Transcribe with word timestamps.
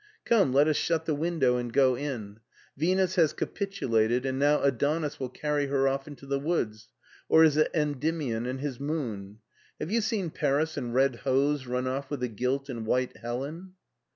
"Come 0.25 0.51
let 0.51 0.67
us 0.67 0.77
shut 0.77 1.05
the 1.05 1.13
window 1.13 1.57
and 1.57 1.71
go 1.71 1.93
in. 1.93 2.39
Venus 2.75 3.17
has 3.17 3.35
capitu 3.35 3.87
lated 3.87 4.25
and 4.25 4.39
now 4.39 4.59
Adonis 4.63 5.19
will 5.19 5.29
carry 5.29 5.67
her 5.67 5.87
off 5.87 6.07
into 6.07 6.25
the 6.25 6.39
woods, 6.39 6.89
or 7.29 7.43
is 7.43 7.55
it 7.55 7.69
Endymion 7.71 8.47
and 8.47 8.61
his 8.61 8.79
moon? 8.79 9.41
Have 9.79 9.91
you 9.91 10.01
seen 10.01 10.31
Paris 10.31 10.75
in 10.75 10.91
red 10.93 11.17
hose 11.17 11.67
run 11.67 11.85
off 11.85 12.09
with 12.09 12.21
the 12.21 12.29
gilt 12.29 12.67
and 12.67 12.83
white 12.83 13.15
Helen 13.17 13.75